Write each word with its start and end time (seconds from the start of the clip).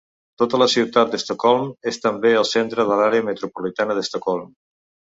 Tota 0.41 0.59
la 0.61 0.67
ciutat 0.75 1.11
d'Estocolm 1.11 1.69
és 1.93 2.01
també 2.07 2.33
el 2.41 2.49
centre 2.55 2.89
de 2.89 2.99
l'àrea 3.03 3.29
metropolitana 3.31 4.01
d'Estocolm. 4.03 4.53